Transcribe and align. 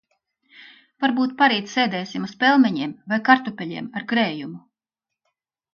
Varbūt 1.03 1.35
parīt 1.41 1.69
sēdēsim 1.75 2.25
uz 2.29 2.33
pelmeņiem 2.45 2.97
vai 3.15 3.21
kartupeļiem 3.31 3.95
ar 4.01 4.11
krējumu. 4.15 4.63